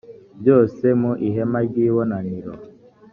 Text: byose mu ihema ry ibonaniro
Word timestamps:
byose 0.39 0.85
mu 1.01 1.11
ihema 1.27 1.59
ry 1.67 1.77
ibonaniro 1.87 2.53